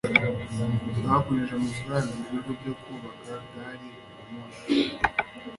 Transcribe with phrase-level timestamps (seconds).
[1.07, 4.67] bagurije amafaranga ibigo byo kubaka gari ya moshi